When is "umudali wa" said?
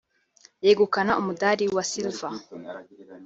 1.21-1.83